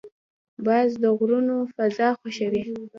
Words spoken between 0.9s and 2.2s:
د غرونو فضا